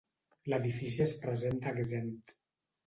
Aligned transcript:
L'edifici 0.53 1.03
es 1.05 1.15
presenta 1.27 1.77
exempt. 1.85 2.39